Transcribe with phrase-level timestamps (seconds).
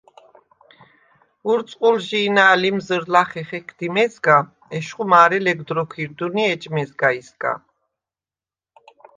[1.49, 4.37] ურწყულჟი̄ნა̈ ლიმზჷრ ლახე ხექდი მეზგა,
[4.77, 7.51] ეშხუ მა̄რე ლეგდ როქვ ირდვნი ეჯ მეზგაისგა.